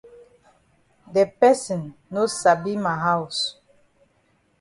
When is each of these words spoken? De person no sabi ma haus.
De 1.17 1.23
person 1.43 1.81
no 2.17 2.23
sabi 2.39 2.73
ma 2.87 2.93
haus. 3.03 3.37